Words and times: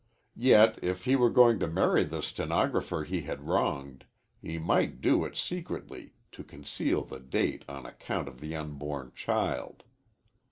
Yet 0.39 0.79
if 0.81 1.05
he 1.05 1.15
were 1.15 1.29
going 1.29 1.59
to 1.59 1.67
marry 1.67 2.03
the 2.03 2.23
stenographer 2.23 3.03
he 3.03 3.21
had 3.21 3.45
wronged, 3.47 4.05
he 4.41 4.57
might 4.57 4.99
do 4.99 5.23
it 5.25 5.35
secretly 5.37 6.13
to 6.31 6.43
conceal 6.43 7.03
the 7.03 7.19
date 7.19 7.63
on 7.69 7.85
account 7.85 8.27
of 8.27 8.39
the 8.39 8.55
unborn 8.55 9.11
child. 9.13 9.83